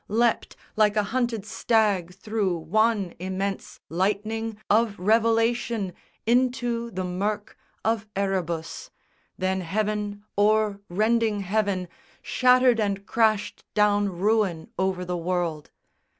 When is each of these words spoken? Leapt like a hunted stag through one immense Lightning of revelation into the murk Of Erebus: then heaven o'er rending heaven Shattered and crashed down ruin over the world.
Leapt 0.07 0.55
like 0.75 0.95
a 0.95 1.03
hunted 1.13 1.45
stag 1.45 2.11
through 2.11 2.57
one 2.57 3.13
immense 3.19 3.79
Lightning 3.87 4.57
of 4.67 4.97
revelation 4.97 5.93
into 6.25 6.89
the 6.89 7.03
murk 7.03 7.55
Of 7.85 8.07
Erebus: 8.15 8.89
then 9.37 9.61
heaven 9.61 10.23
o'er 10.39 10.81
rending 10.89 11.41
heaven 11.41 11.87
Shattered 12.23 12.79
and 12.79 13.05
crashed 13.05 13.63
down 13.75 14.09
ruin 14.09 14.71
over 14.75 15.05
the 15.05 15.15
world. 15.17 15.69